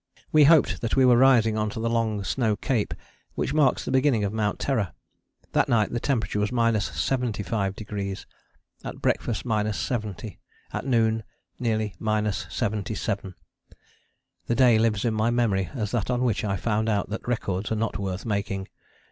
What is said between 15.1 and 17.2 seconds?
my memory as that on which I found out